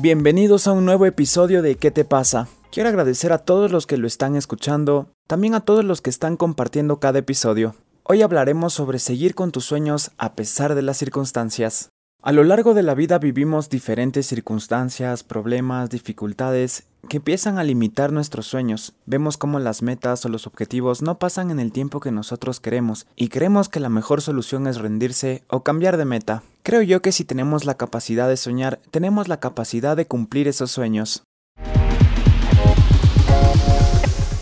Bienvenidos 0.00 0.68
a 0.68 0.72
un 0.72 0.84
nuevo 0.84 1.06
episodio 1.06 1.60
de 1.60 1.74
¿Qué 1.74 1.90
te 1.90 2.04
pasa? 2.04 2.46
Quiero 2.70 2.88
agradecer 2.88 3.32
a 3.32 3.38
todos 3.38 3.72
los 3.72 3.84
que 3.84 3.96
lo 3.96 4.06
están 4.06 4.36
escuchando, 4.36 5.08
también 5.26 5.56
a 5.56 5.60
todos 5.60 5.84
los 5.84 6.02
que 6.02 6.08
están 6.08 6.36
compartiendo 6.36 7.00
cada 7.00 7.18
episodio. 7.18 7.74
Hoy 8.04 8.22
hablaremos 8.22 8.72
sobre 8.72 9.00
seguir 9.00 9.34
con 9.34 9.50
tus 9.50 9.64
sueños 9.64 10.12
a 10.16 10.36
pesar 10.36 10.76
de 10.76 10.82
las 10.82 10.98
circunstancias. 10.98 11.88
A 12.22 12.30
lo 12.30 12.44
largo 12.44 12.74
de 12.74 12.84
la 12.84 12.94
vida 12.94 13.18
vivimos 13.18 13.70
diferentes 13.70 14.28
circunstancias, 14.28 15.24
problemas, 15.24 15.90
dificultades 15.90 16.84
que 17.08 17.16
empiezan 17.16 17.58
a 17.58 17.64
limitar 17.64 18.12
nuestros 18.12 18.46
sueños. 18.46 18.92
Vemos 19.04 19.36
cómo 19.36 19.58
las 19.58 19.82
metas 19.82 20.24
o 20.24 20.28
los 20.28 20.46
objetivos 20.46 21.02
no 21.02 21.18
pasan 21.18 21.50
en 21.50 21.58
el 21.58 21.72
tiempo 21.72 21.98
que 21.98 22.12
nosotros 22.12 22.60
queremos 22.60 23.08
y 23.16 23.30
creemos 23.30 23.68
que 23.68 23.80
la 23.80 23.88
mejor 23.88 24.22
solución 24.22 24.68
es 24.68 24.78
rendirse 24.78 25.42
o 25.48 25.64
cambiar 25.64 25.96
de 25.96 26.04
meta. 26.04 26.44
Creo 26.68 26.82
yo 26.82 27.00
que 27.00 27.12
si 27.12 27.24
tenemos 27.24 27.64
la 27.64 27.78
capacidad 27.78 28.28
de 28.28 28.36
soñar, 28.36 28.78
tenemos 28.90 29.26
la 29.26 29.40
capacidad 29.40 29.96
de 29.96 30.06
cumplir 30.06 30.48
esos 30.48 30.70
sueños. 30.70 31.22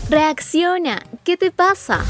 Reacciona, 0.09 1.03
¿qué 1.23 1.37
te 1.37 1.51
pasa? 1.51 2.03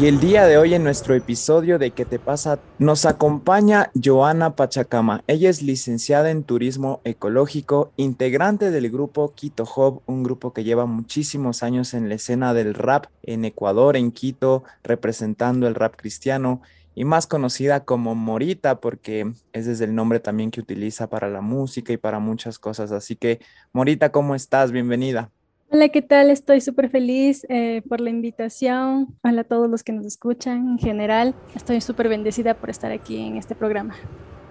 Y 0.00 0.06
el 0.06 0.20
día 0.20 0.46
de 0.46 0.58
hoy 0.58 0.74
en 0.74 0.84
nuestro 0.84 1.16
episodio 1.16 1.76
de 1.76 1.90
¿Qué 1.90 2.04
te 2.04 2.20
pasa? 2.20 2.60
nos 2.78 3.04
acompaña 3.04 3.90
Joana 4.00 4.54
Pachacama. 4.54 5.24
Ella 5.26 5.50
es 5.50 5.60
licenciada 5.60 6.30
en 6.30 6.44
turismo 6.44 7.00
ecológico, 7.02 7.90
integrante 7.96 8.70
del 8.70 8.92
grupo 8.92 9.34
Quito 9.34 9.64
Hub, 9.64 10.02
un 10.06 10.22
grupo 10.22 10.52
que 10.52 10.62
lleva 10.62 10.86
muchísimos 10.86 11.64
años 11.64 11.94
en 11.94 12.08
la 12.08 12.14
escena 12.14 12.54
del 12.54 12.74
rap 12.74 13.06
en 13.24 13.44
Ecuador, 13.44 13.96
en 13.96 14.12
Quito, 14.12 14.62
representando 14.84 15.66
el 15.66 15.74
rap 15.74 15.96
cristiano 15.96 16.62
y 16.94 17.04
más 17.04 17.26
conocida 17.26 17.84
como 17.84 18.14
Morita 18.14 18.80
porque 18.80 19.32
ese 19.52 19.72
es 19.72 19.80
el 19.80 19.96
nombre 19.96 20.20
también 20.20 20.52
que 20.52 20.60
utiliza 20.60 21.08
para 21.08 21.28
la 21.28 21.40
música 21.40 21.92
y 21.92 21.96
para 21.96 22.20
muchas 22.20 22.60
cosas. 22.60 22.92
Así 22.92 23.16
que 23.16 23.40
Morita, 23.72 24.12
¿cómo 24.12 24.36
estás? 24.36 24.70
Bienvenida. 24.70 25.32
Hola, 25.70 25.90
¿qué 25.90 26.00
tal? 26.00 26.30
Estoy 26.30 26.62
súper 26.62 26.88
feliz 26.88 27.44
eh, 27.50 27.82
por 27.86 28.00
la 28.00 28.08
invitación. 28.08 29.14
Hola 29.22 29.42
a 29.42 29.44
todos 29.44 29.68
los 29.68 29.82
que 29.82 29.92
nos 29.92 30.06
escuchan 30.06 30.66
en 30.66 30.78
general. 30.78 31.34
Estoy 31.54 31.82
súper 31.82 32.08
bendecida 32.08 32.54
por 32.54 32.70
estar 32.70 32.90
aquí 32.90 33.18
en 33.18 33.36
este 33.36 33.54
programa. 33.54 33.94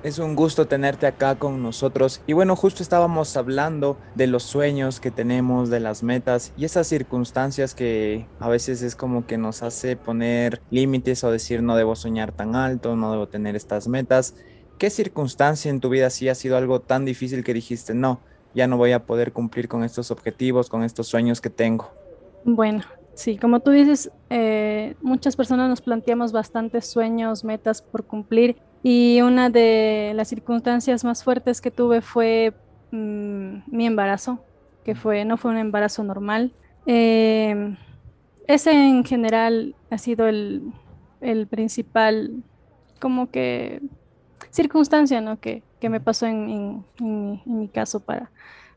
Es 0.03 0.19
un 0.19 0.35
gusto 0.35 0.67
tenerte 0.67 1.07
acá 1.07 1.33
con 1.33 1.63
nosotros. 1.63 2.21
Y 2.27 2.33
bueno, 2.33 2.55
justo 2.55 2.83
estábamos 2.83 3.35
hablando 3.35 3.97
de 4.13 4.27
los 4.27 4.43
sueños 4.43 4.99
que 4.99 5.09
tenemos, 5.09 5.71
de 5.71 5.79
las 5.79 6.03
metas 6.03 6.53
y 6.55 6.65
esas 6.65 6.85
circunstancias 6.85 7.73
que 7.73 8.27
a 8.39 8.47
veces 8.47 8.83
es 8.83 8.95
como 8.95 9.25
que 9.25 9.39
nos 9.39 9.63
hace 9.63 9.95
poner 9.95 10.61
límites 10.69 11.23
o 11.23 11.31
decir 11.31 11.63
no 11.63 11.75
debo 11.75 11.95
soñar 11.95 12.31
tan 12.31 12.55
alto, 12.55 12.95
no 12.95 13.11
debo 13.11 13.27
tener 13.27 13.55
estas 13.55 13.88
metas. 13.88 14.35
¿Qué 14.77 14.91
circunstancia 14.91 15.71
en 15.71 15.79
tu 15.79 15.89
vida 15.89 16.11
sí 16.11 16.29
ha 16.29 16.35
sido 16.35 16.57
algo 16.57 16.79
tan 16.81 17.05
difícil 17.05 17.43
que 17.43 17.55
dijiste 17.55 17.95
no? 17.95 18.21
Ya 18.58 18.66
no 18.66 18.75
voy 18.75 18.91
a 18.91 19.05
poder 19.05 19.33
cumplir 19.33 19.67
con 19.67 19.83
estos 19.83 20.09
objetivos, 20.09 20.67
con 20.67 20.81
estos 20.81 21.08
sueños 21.08 21.41
que 21.41 21.52
tengo. 21.52 21.91
Bueno, 22.44 22.81
sí, 23.13 23.38
como 23.38 23.59
tú 23.59 23.69
dices, 23.69 24.09
eh, 24.31 24.95
muchas 25.03 25.36
personas 25.36 25.69
nos 25.69 25.81
planteamos 25.81 26.31
bastantes 26.31 26.88
sueños, 26.88 27.44
metas 27.44 27.83
por 27.83 28.05
cumplir 28.05 28.58
y 28.81 29.22
una 29.22 29.52
de 29.52 30.13
las 30.16 30.30
circunstancias 30.30 31.03
más 31.03 31.23
fuertes 31.23 31.61
que 31.61 31.69
tuve 31.69 32.02
fue 32.02 32.55
mm, 32.89 33.58
mi 33.67 33.85
embarazo, 33.85 34.39
que 34.83 34.95
fue, 34.95 35.23
no 35.23 35.38
fue 35.38 35.52
un 35.52 35.58
embarazo 35.58 36.03
normal. 36.03 36.52
Em, 36.88 37.78
ese 38.47 38.72
en 38.72 39.05
general 39.05 39.75
ha 39.91 40.00
sido 40.00 40.28
el, 40.28 40.73
el 41.22 41.45
principal, 41.45 42.41
como 43.00 43.30
que 43.30 43.83
circunstancia 44.52 45.22
¿no? 45.22 45.40
que, 45.40 45.63
que 45.80 45.90
me 45.90 46.00
pasó 46.00 46.25
en, 46.25 46.84
en, 47.00 47.41
mi, 47.46 47.68
caso 47.68 48.00
para 48.00 48.31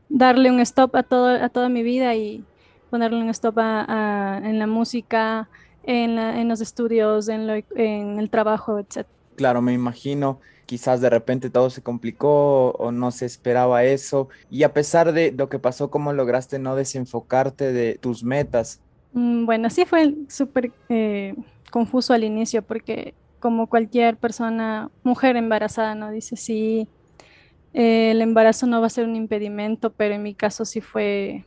darle 0.09 0.51
un 0.51 0.59
stop 0.59 0.95
a, 0.95 1.03
todo, 1.03 1.27
a 1.27 1.49
toda 1.49 1.69
mi 1.69 1.83
vida 1.83 2.15
y 2.15 2.43
ponerle 2.89 3.21
un 3.21 3.29
stop 3.29 3.57
a, 3.59 4.41
en 4.43 4.59
la 4.59 4.67
música, 4.67 5.49
en, 5.83 6.19
en 6.19 6.47
los 6.47 6.61
estudios, 6.61 7.29
en, 7.29 7.49
en, 7.75 8.19
el 8.19 8.29
trabajo, 8.29 8.79
etc. 8.79 9.07
Claro, 9.35 9.61
me 9.61 9.73
imagino, 9.73 10.39
quizás 10.65 11.01
de 11.01 11.09
repente 11.09 11.49
todo 11.49 11.69
se 11.69 11.81
complicó 11.81 12.71
o 12.71 12.91
no 12.91 13.11
se 13.11 13.25
esperaba 13.25 13.83
eso. 13.85 14.29
Y 14.49 14.63
a 14.63 14.73
pesar 14.73 15.13
de 15.13 15.31
lo 15.31 15.49
que 15.49 15.59
pasó, 15.59 15.89
¿cómo 15.89 16.13
lograste 16.13 16.59
no 16.59 16.75
desenfocarte 16.75 17.71
de 17.71 17.97
tus 17.99 18.23
metas? 18.23 18.81
Mm, 19.13 19.45
bueno, 19.45 19.69
sí 19.69 19.85
fue 19.85 20.13
súper 20.27 20.71
eh, 20.89 21.35
confuso 21.71 22.13
al 22.13 22.23
inicio 22.23 22.61
porque 22.61 23.13
como 23.41 23.67
cualquier 23.67 24.15
persona, 24.15 24.89
mujer 25.03 25.35
embarazada, 25.35 25.95
¿no? 25.95 26.11
Dice, 26.11 26.37
sí, 26.37 26.87
eh, 27.73 28.11
el 28.11 28.21
embarazo 28.21 28.67
no 28.67 28.79
va 28.79 28.87
a 28.87 28.89
ser 28.89 29.05
un 29.05 29.17
impedimento, 29.17 29.91
pero 29.91 30.15
en 30.15 30.23
mi 30.23 30.33
caso 30.33 30.63
sí 30.63 30.79
fue, 30.79 31.45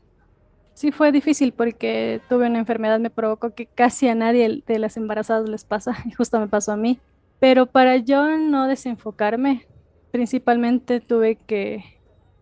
sí 0.75 0.93
fue 0.93 1.13
difícil 1.13 1.53
porque 1.53 2.21
tuve 2.29 2.47
una 2.47 2.59
enfermedad, 2.59 2.99
me 3.01 3.11
provocó 3.11 3.55
que 3.55 3.67
casi 3.67 4.09
a 4.09 4.15
nadie 4.15 4.63
de 4.67 4.79
las 4.79 4.99
embarazadas 4.99 5.49
les 5.49 5.65
pasa, 5.65 5.97
y 6.05 6.11
justo 6.13 6.39
me 6.39 6.49
pasó 6.49 6.73
a 6.73 6.77
mí. 6.77 6.99
Pero 7.41 7.67
para 7.67 7.97
yo 7.97 8.37
no 8.37 8.67
desenfocarme, 8.67 9.67
principalmente 10.11 11.01
tuve 11.01 11.37
que 11.37 11.85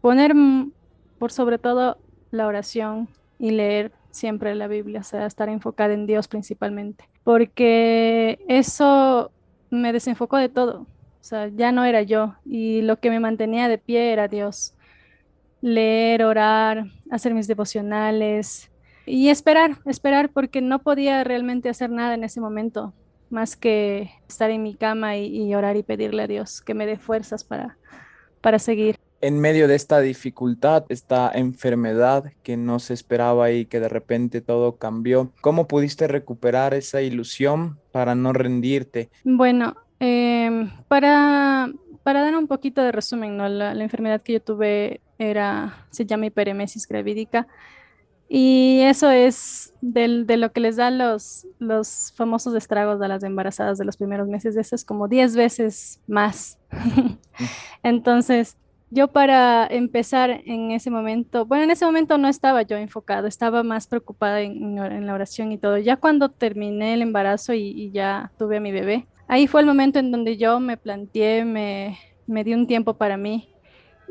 poner 0.00 0.34
por 1.18 1.30
sobre 1.30 1.58
todo 1.58 1.98
la 2.30 2.46
oración 2.46 3.08
y 3.38 3.50
leer 3.50 3.92
siempre 4.10 4.54
la 4.54 4.68
Biblia, 4.68 5.00
o 5.00 5.04
sea, 5.04 5.26
estar 5.26 5.48
enfocada 5.48 5.94
en 5.94 6.06
Dios 6.06 6.28
principalmente, 6.28 7.08
porque 7.24 8.44
eso 8.46 9.32
me 9.76 9.92
desenfocó 9.92 10.36
de 10.36 10.48
todo. 10.48 10.82
O 10.82 11.24
sea, 11.24 11.48
ya 11.48 11.72
no 11.72 11.84
era 11.84 12.02
yo 12.02 12.34
y 12.44 12.82
lo 12.82 12.98
que 12.98 13.10
me 13.10 13.20
mantenía 13.20 13.68
de 13.68 13.78
pie 13.78 14.12
era 14.12 14.28
Dios. 14.28 14.74
Leer, 15.60 16.24
orar, 16.24 16.86
hacer 17.10 17.34
mis 17.34 17.46
devocionales 17.46 18.70
y 19.06 19.28
esperar, 19.28 19.78
esperar 19.86 20.30
porque 20.30 20.60
no 20.60 20.80
podía 20.80 21.22
realmente 21.24 21.68
hacer 21.68 21.90
nada 21.90 22.14
en 22.14 22.24
ese 22.24 22.40
momento 22.40 22.92
más 23.30 23.56
que 23.56 24.10
estar 24.28 24.50
en 24.50 24.62
mi 24.62 24.74
cama 24.74 25.16
y, 25.16 25.54
orar 25.54 25.76
y 25.76 25.82
pedirle 25.82 26.24
a 26.24 26.26
Dios 26.26 26.60
que 26.60 26.74
me 26.74 26.86
dé 26.86 26.98
fuerzas 26.98 27.44
para, 27.44 27.78
para 28.40 28.58
seguir. 28.58 28.98
En 29.22 29.38
medio 29.38 29.68
de 29.68 29.76
esta 29.76 30.00
dificultad, 30.00 30.84
esta 30.88 31.30
enfermedad 31.32 32.32
que 32.42 32.56
no 32.56 32.80
se 32.80 32.92
esperaba 32.92 33.52
y 33.52 33.66
que 33.66 33.78
de 33.78 33.88
repente 33.88 34.40
todo 34.40 34.78
cambió, 34.78 35.30
¿cómo 35.40 35.68
pudiste 35.68 36.08
recuperar 36.08 36.74
esa 36.74 37.02
ilusión 37.02 37.78
para 37.92 38.16
no 38.16 38.32
rendirte? 38.32 39.10
Bueno, 39.22 39.76
em, 40.00 40.68
para, 40.88 41.70
para 42.02 42.22
dar 42.22 42.34
un 42.34 42.48
poquito 42.48 42.82
de 42.82 42.90
resumen, 42.90 43.36
¿no? 43.36 43.48
la, 43.48 43.72
enfermedad 43.74 44.22
que 44.22 44.32
yo 44.32 44.42
tuve 44.42 45.00
era, 45.20 45.86
se 45.90 46.04
llama 46.04 46.26
hiperemesis 46.26 46.88
gravídica 46.88 47.46
y 48.28 48.80
eso 48.80 49.08
es 49.08 49.72
del, 49.82 50.26
de 50.26 50.36
lo 50.36 50.50
que 50.50 50.60
les 50.60 50.74
da 50.74 50.90
los, 50.90 51.46
los 51.60 52.12
famosos 52.16 52.56
estragos 52.56 53.00
a 53.00 53.06
las 53.06 53.22
embarazadas 53.22 53.78
de 53.78 53.84
los 53.84 53.96
primeros 53.96 54.26
meses, 54.26 54.56
eso 54.56 54.74
es 54.74 54.84
como 54.84 55.06
10 55.06 55.36
veces 55.36 56.00
más. 56.08 56.58
Entonces, 57.84 58.56
yo 58.92 59.08
para 59.08 59.66
empezar 59.66 60.42
en 60.44 60.70
ese 60.70 60.90
momento, 60.90 61.46
bueno, 61.46 61.64
en 61.64 61.70
ese 61.70 61.86
momento 61.86 62.18
no 62.18 62.28
estaba 62.28 62.60
yo 62.60 62.76
enfocado, 62.76 63.26
estaba 63.26 63.62
más 63.62 63.86
preocupada 63.86 64.42
en, 64.42 65.06
la 65.06 65.14
oración 65.14 65.50
y 65.50 65.56
todo. 65.56 65.78
Ya 65.78 65.96
cuando 65.96 66.28
terminé 66.28 66.92
el 66.92 67.00
embarazo 67.00 67.54
y, 67.54 67.90
ya 67.90 68.30
tuve 68.38 68.58
a 68.58 68.60
mi 68.60 68.70
bebé, 68.70 69.06
ahí 69.28 69.46
fue 69.46 69.62
el 69.62 69.66
momento 69.66 69.98
en 69.98 70.12
donde 70.12 70.36
yo 70.36 70.60
me 70.60 70.76
planteé, 70.76 71.46
me, 71.46 71.96
di 72.44 72.52
un 72.52 72.66
tiempo 72.66 72.92
para 72.92 73.16
mí 73.16 73.48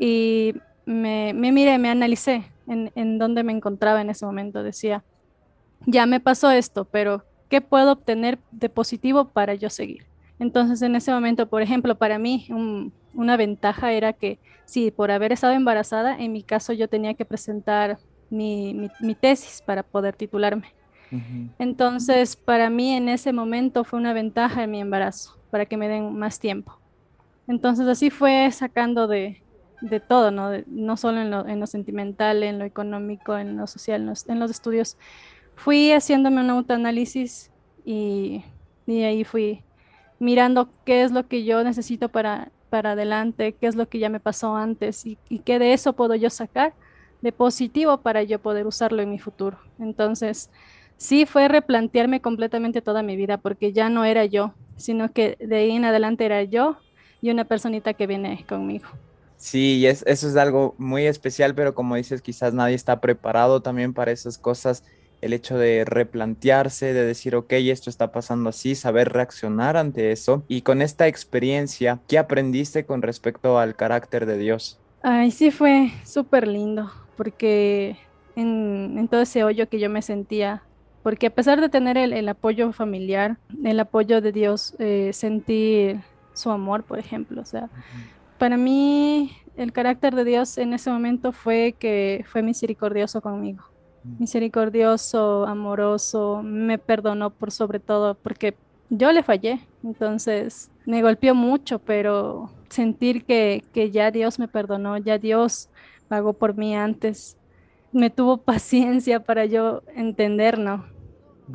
y 0.00 0.54
me, 0.84 1.32
miré, 1.32 1.78
me 1.78 1.88
analicé 1.88 2.50
en, 2.66 2.90
en 2.96 3.18
dónde 3.18 3.44
me 3.44 3.52
encontraba 3.52 4.00
en 4.00 4.10
ese 4.10 4.26
momento. 4.26 4.64
Decía, 4.64 5.04
ya 5.86 6.06
me 6.06 6.18
pasó 6.18 6.50
esto, 6.50 6.86
pero 6.86 7.24
¿qué 7.48 7.60
puedo 7.60 7.92
obtener 7.92 8.40
de 8.50 8.68
positivo 8.68 9.28
para 9.28 9.54
yo 9.54 9.70
seguir? 9.70 10.06
Entonces, 10.40 10.82
en 10.82 10.96
ese 10.96 11.12
momento, 11.12 11.48
por 11.48 11.62
ejemplo, 11.62 11.94
para 11.94 12.18
mí 12.18 12.48
una 13.14 13.36
ventaja 13.36 13.92
era 13.92 14.12
que 14.12 14.38
sí, 14.64 14.90
por 14.90 15.10
haber 15.10 15.32
estado 15.32 15.52
embarazada, 15.52 16.16
en 16.18 16.32
mi 16.32 16.42
caso 16.42 16.72
yo 16.72 16.88
tenía 16.88 17.14
que 17.14 17.24
presentar 17.24 17.98
mi, 18.30 18.90
tesis 19.20 19.62
para 19.64 19.82
poder 19.82 20.16
titularme. 20.16 20.74
Entonces, 21.58 22.36
para 22.36 22.70
mí 22.70 22.94
en 22.94 23.10
ese 23.10 23.34
momento 23.34 23.84
fue 23.84 23.98
una 23.98 24.14
ventaja 24.14 24.64
en 24.64 24.70
mi 24.70 24.80
embarazo, 24.80 25.38
para 25.50 25.66
que 25.66 25.76
me 25.76 25.88
den 25.88 26.18
más 26.18 26.40
tiempo. 26.40 26.78
Entonces, 27.46 27.86
así 27.86 28.08
fue 28.08 28.50
sacando 28.50 29.06
de, 29.06 29.42
todo, 30.08 30.30
¿no? 30.30 30.50
no 30.68 30.96
solo 30.96 31.20
en 31.20 31.60
lo, 31.60 31.66
sentimental, 31.66 32.42
en 32.42 32.58
lo 32.58 32.64
económico, 32.64 33.36
en 33.36 33.58
lo 33.58 33.66
social, 33.66 34.00
en 34.00 34.06
los, 34.06 34.26
en 34.26 34.40
los 34.40 34.50
estudios. 34.50 34.96
Fui 35.54 35.92
haciéndome 35.92 36.40
un 36.40 36.48
autoanálisis 36.48 37.50
y, 37.84 38.42
y 38.86 39.02
ahí 39.02 39.24
fui 39.24 39.62
mirando 40.18 40.70
qué 40.86 41.02
es 41.02 41.12
lo 41.12 41.26
que 41.26 41.44
yo 41.44 41.62
necesito 41.62 42.08
para, 42.08 42.50
para 42.72 42.92
adelante, 42.92 43.54
qué 43.60 43.66
es 43.66 43.76
lo 43.76 43.86
que 43.86 43.98
ya 43.98 44.08
me 44.08 44.18
pasó 44.18 44.56
antes 44.56 45.04
y, 45.04 45.18
qué 45.44 45.58
de 45.58 45.74
eso 45.74 45.92
puedo 45.92 46.14
yo 46.14 46.30
sacar 46.30 46.72
de 47.20 47.30
positivo 47.30 47.98
para 47.98 48.22
yo 48.22 48.38
poder 48.38 48.66
usarlo 48.66 49.02
en 49.02 49.10
mi 49.10 49.18
futuro. 49.18 49.58
Entonces, 49.78 50.48
sí 50.96 51.26
fue 51.26 51.48
replantearme 51.48 52.22
completamente 52.22 52.80
toda 52.80 53.02
mi 53.02 53.14
vida 53.14 53.36
porque 53.36 53.74
ya 53.74 53.90
no 53.90 54.06
era 54.06 54.24
yo. 54.24 54.54
sino 54.78 55.12
que 55.12 55.36
de 55.38 55.56
ahí 55.56 55.72
en 55.72 55.84
adelante 55.84 56.24
era 56.24 56.44
yo 56.44 56.78
y 57.20 57.30
una 57.30 57.44
personita 57.44 57.92
que 57.92 58.06
viene 58.06 58.42
conmigo. 58.48 58.88
Sí, 59.36 59.86
es, 59.86 60.02
eso 60.06 60.26
es 60.26 60.36
algo 60.36 60.74
muy 60.78 61.06
especial, 61.06 61.54
pero 61.54 61.74
como 61.74 61.96
dices, 61.96 62.22
quizás 62.22 62.54
nadie 62.54 62.74
está 62.74 63.02
preparado 63.02 63.60
también 63.60 63.92
para 63.92 64.12
esas 64.12 64.38
cosas. 64.38 64.82
El 65.22 65.32
hecho 65.32 65.56
de 65.56 65.84
replantearse, 65.86 66.92
de 66.92 67.06
decir, 67.06 67.34
ok, 67.34 67.52
esto 67.54 67.88
está 67.88 68.12
pasando 68.12 68.50
así, 68.50 68.74
saber 68.74 69.10
reaccionar 69.12 69.78
ante 69.78 70.12
eso. 70.12 70.44
Y 70.48 70.60
con 70.60 70.82
esta 70.82 71.06
experiencia, 71.06 72.00
¿qué 72.08 72.18
aprendiste 72.18 72.84
con 72.84 73.00
respecto 73.00 73.58
al 73.58 73.74
carácter 73.74 74.26
de 74.26 74.36
Dios? 74.36 74.78
Ay, 75.02 75.30
sí, 75.30 75.50
fue 75.50 75.90
súper 76.04 76.46
lindo, 76.46 76.92
porque 77.16 77.96
en, 78.36 79.08
todo 79.10 79.22
ese 79.22 79.42
hoyo 79.42 79.68
que 79.68 79.80
yo 79.80 79.90
me 79.90 80.02
sentía, 80.02 80.62
porque 81.02 81.26
a 81.26 81.30
pesar 81.30 81.60
de 81.60 81.68
tener 81.68 81.96
el, 81.96 82.28
apoyo 82.28 82.72
familiar, 82.72 83.36
el 83.64 83.80
apoyo 83.80 84.20
de 84.20 84.32
Dios, 84.32 84.74
eh, 84.78 85.10
sentí 85.12 85.98
su 86.34 86.50
amor, 86.50 86.84
por 86.84 86.98
ejemplo, 86.98 87.42
o 87.42 87.44
sea, 87.44 87.68
para 88.38 88.56
mí 88.56 89.36
el 89.56 89.72
carácter 89.72 90.14
de 90.14 90.24
Dios 90.24 90.58
en 90.58 90.72
ese 90.72 90.90
momento 90.90 91.32
fue 91.32 91.74
que 91.78 92.24
fue 92.28 92.42
misericordioso 92.42 93.20
conmigo. 93.20 93.64
Misericordioso, 94.18 95.46
amoroso, 95.46 96.42
me 96.42 96.78
perdonó 96.78 97.30
por 97.30 97.50
sobre 97.52 97.78
todo 97.78 98.14
porque 98.14 98.56
yo 98.90 99.12
le 99.12 99.22
fallé. 99.22 99.60
Entonces 99.82 100.70
me 100.86 101.02
golpeó 101.02 101.34
mucho, 101.34 101.78
pero 101.78 102.50
sentir 102.68 103.24
que, 103.24 103.64
que 103.72 103.90
ya 103.90 104.10
Dios 104.10 104.38
me 104.38 104.48
perdonó, 104.48 104.96
ya 104.98 105.18
Dios 105.18 105.68
pagó 106.08 106.32
por 106.32 106.56
mí 106.56 106.74
antes, 106.74 107.36
me 107.92 108.10
tuvo 108.10 108.36
paciencia 108.42 109.20
para 109.20 109.46
yo 109.46 109.82
entender, 109.94 110.58
¿no? 110.58 110.84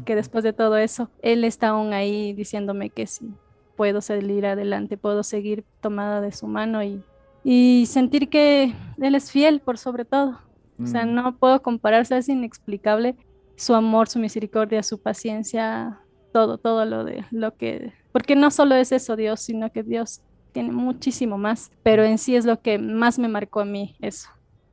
Que 0.06 0.16
después 0.16 0.44
de 0.44 0.54
todo 0.54 0.78
eso, 0.78 1.10
Él 1.22 1.44
está 1.44 1.70
aún 1.70 1.94
ahí 1.94 2.34
diciéndome 2.34 2.90
que 2.90 3.08
sí, 3.08 3.32
puedo 3.76 4.02
salir 4.02 4.46
adelante, 4.46 4.98
puedo 4.98 5.24
seguir 5.24 5.64
tomada 5.82 6.22
de 6.22 6.32
su 6.32 6.48
mano 6.48 6.84
y, 6.84 7.02
y 7.44 7.86
sentir 7.88 8.30
que 8.30 8.74
Él 9.00 9.16
es 9.16 9.32
fiel 9.32 9.60
por 9.60 9.78
sobre 9.78 10.06
todo. 10.06 10.40
O 10.82 10.86
sea, 10.86 11.06
mm. 11.06 11.14
no 11.14 11.38
puedo 11.38 11.62
compararse, 11.62 12.18
es 12.18 12.30
inexplicable 12.30 13.16
su 13.56 13.74
amor, 13.74 14.08
su 14.08 14.20
misericordia, 14.20 14.84
su 14.84 15.00
paciencia, 15.00 16.00
todo, 16.32 16.58
todo 16.58 16.86
lo 16.86 17.04
de 17.04 17.26
lo 17.32 17.56
que, 17.56 17.94
porque 18.12 18.36
no 18.36 18.52
solo 18.52 18.76
es 18.76 18.92
eso 18.92 19.16
Dios, 19.16 19.42
sino 19.42 19.72
que 19.72 19.84
Dios 19.84 20.22
tiene 20.52 20.72
muchísimo 20.72 21.38
más, 21.38 21.72
pero 21.84 22.04
en 22.04 22.18
sí 22.18 22.36
es 22.36 22.46
lo 22.46 22.62
que 22.62 22.78
más 22.78 23.20
me 23.20 23.28
marcó 23.28 23.62
a 23.62 23.66
mí 23.66 23.96
eso. 24.02 24.30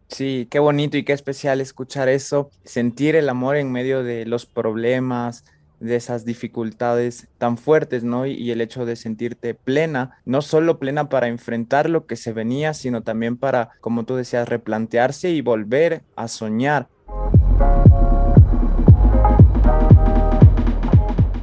Sí, 0.08 0.46
qué 0.50 0.58
bonito 0.58 0.96
y 0.96 1.02
qué 1.02 1.12
especial 1.12 1.60
escuchar 1.60 2.08
eso, 2.08 2.50
sentir 2.62 3.16
el 3.16 3.28
amor 3.28 3.56
en 3.56 3.72
medio 3.72 4.04
de 4.04 4.26
los 4.26 4.46
problemas, 4.46 5.44
de 5.84 5.96
esas 5.96 6.24
dificultades 6.24 7.28
tan 7.38 7.58
fuertes, 7.58 8.04
¿no? 8.04 8.26
Y, 8.26 8.50
el 8.50 8.60
hecho 8.60 8.86
de 8.86 8.96
sentirte 8.96 9.54
plena, 9.54 10.18
no 10.24 10.42
solo 10.42 10.78
plena 10.78 11.08
para 11.08 11.28
enfrentar 11.28 11.90
lo 11.90 12.06
que 12.06 12.16
se 12.16 12.32
venía, 12.32 12.72
sino 12.72 13.02
también 13.02 13.36
para, 13.36 13.70
como 13.80 14.04
tú 14.04 14.16
decías, 14.16 14.48
replantearse 14.48 15.30
y 15.30 15.40
volver 15.40 16.02
a 16.16 16.28
soñar. 16.28 16.88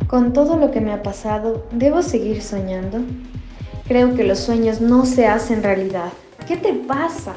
Con 0.08 0.34
todo 0.34 0.58
lo 0.58 0.72
que 0.72 0.82
me 0.82 0.92
ha 0.92 1.04
pasado, 1.04 1.68
¿debo 1.72 2.02
seguir 2.02 2.42
soñando? 2.42 3.00
Creo 3.88 4.16
que 4.16 4.24
los 4.24 4.40
sueños 4.40 4.82
no 4.82 5.06
se 5.06 5.28
hacen 5.28 5.64
realidad. 5.64 6.12
¿Qué 6.48 6.58
te 6.58 6.74
pasa? 6.74 7.34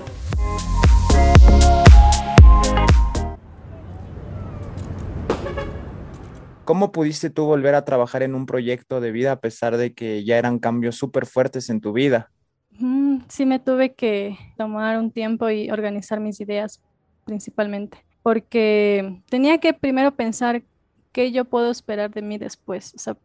¿Cómo 6.64 6.92
pudiste 6.92 7.30
tú 7.30 7.44
volver 7.44 7.74
a 7.74 7.84
trabajar 7.84 8.22
en 8.22 8.34
un 8.34 8.46
proyecto 8.46 9.00
de 9.00 9.12
vida 9.12 9.32
a 9.32 9.40
pesar 9.40 9.76
de 9.76 9.92
que 9.92 10.24
ya 10.24 10.38
eran 10.38 10.58
cambios 10.58 10.96
súper 10.96 11.26
fuertes 11.26 11.70
en 11.70 11.80
tu 11.80 11.92
vida? 11.92 12.30
sí, 13.28 13.46
me 13.46 13.60
tuve 13.60 13.94
que 13.94 14.36
tomar 14.56 14.98
un 14.98 15.10
tiempo 15.10 15.48
y 15.48 15.70
organizar 15.70 16.20
mis 16.20 16.40
ideas 16.40 16.80
principalmente, 17.24 18.04
porque 18.22 19.22
tenía 19.28 19.58
que 19.58 19.72
primero 19.72 20.10
pensar 20.12 20.62
qué 21.12 21.30
yo 21.30 21.44
puedo 21.44 21.70
esperar 21.70 22.10
de 22.10 22.22
mí 22.22 22.36
después, 22.36 22.92
o 22.94 22.98
sea, 22.98 23.16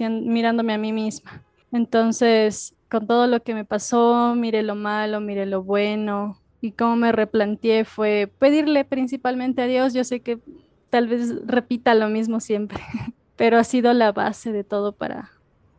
mirándome 0.00 0.72
a 0.72 0.78
mí 0.78 0.92
misma. 0.92 1.44
Entonces, 1.70 2.74
con 2.88 3.06
todo 3.06 3.26
lo 3.26 3.42
que 3.42 3.54
me 3.54 3.66
pasó, 3.66 4.34
miré 4.34 4.62
lo 4.62 4.74
malo, 4.74 5.20
miré 5.20 5.44
lo 5.44 5.62
bueno, 5.62 6.38
y 6.60 6.72
cómo 6.72 6.96
me 6.96 7.12
replanteé 7.12 7.84
fue 7.84 8.30
pedirle 8.38 8.84
principalmente 8.84 9.62
a 9.62 9.66
Dios. 9.66 9.94
Yo 9.94 10.04
sé 10.04 10.20
que 10.20 10.38
tal 10.90 11.08
vez 11.08 11.46
repita 11.46 11.94
lo 11.94 12.08
mismo 12.08 12.40
siempre, 12.40 12.80
pero 13.36 13.58
ha 13.58 13.64
sido 13.64 13.92
la 13.92 14.12
base 14.12 14.52
de 14.52 14.64
todo 14.64 14.92
para, 14.92 15.30